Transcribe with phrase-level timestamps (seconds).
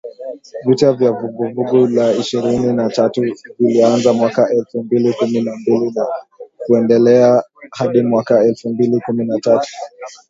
[0.65, 3.21] Vita vya Vuguvugu la Ishirini na tatu
[3.59, 6.05] vilianza mwaka elfu mbili kumi na mbili na
[6.57, 9.69] kuendelea hadi mwaka elfu mbili kumi na tatu